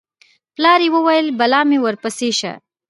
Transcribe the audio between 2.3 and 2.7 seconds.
شه